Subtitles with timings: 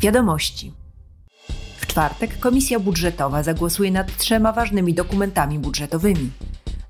[0.00, 0.72] Wiadomości.
[1.76, 6.30] W czwartek Komisja Budżetowa zagłosuje nad trzema ważnymi dokumentami budżetowymi.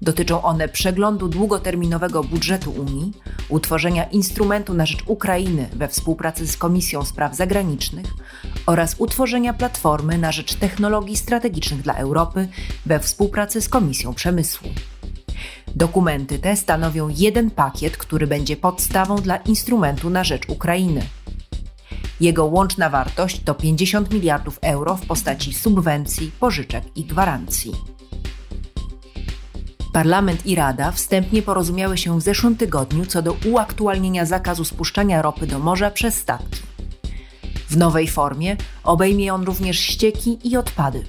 [0.03, 3.13] Dotyczą one przeglądu długoterminowego budżetu Unii,
[3.49, 8.07] utworzenia instrumentu na rzecz Ukrainy we współpracy z Komisją Spraw Zagranicznych
[8.67, 12.49] oraz utworzenia platformy na rzecz technologii strategicznych dla Europy
[12.87, 14.69] we współpracy z Komisją Przemysłu.
[15.77, 21.03] Dokumenty te stanowią jeden pakiet, który będzie podstawą dla instrumentu na rzecz Ukrainy.
[22.21, 27.73] Jego łączna wartość to 50 miliardów euro w postaci subwencji, pożyczek i gwarancji.
[29.93, 35.47] Parlament i Rada wstępnie porozumiały się w zeszłym tygodniu co do uaktualnienia zakazu spuszczania ropy
[35.47, 36.61] do morza przez statki.
[37.69, 41.05] W nowej formie obejmie on również ścieki i odpady.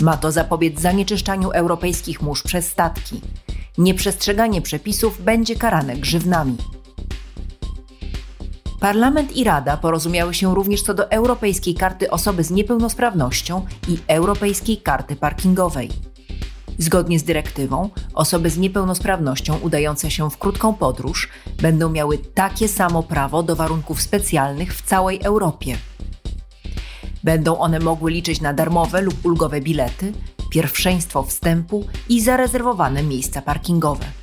[0.00, 3.20] Ma to zapobiec zanieczyszczaniu europejskich mórz przez statki.
[3.78, 6.56] Nieprzestrzeganie przepisów będzie karane grzywnami.
[8.82, 14.76] Parlament i Rada porozumiały się również co do Europejskiej Karty Osoby z Niepełnosprawnością i Europejskiej
[14.76, 15.90] Karty Parkingowej.
[16.78, 21.28] Zgodnie z dyrektywą, osoby z niepełnosprawnością udające się w krótką podróż
[21.60, 25.76] będą miały takie samo prawo do warunków specjalnych w całej Europie.
[27.24, 30.12] Będą one mogły liczyć na darmowe lub ulgowe bilety,
[30.50, 34.21] pierwszeństwo wstępu i zarezerwowane miejsca parkingowe.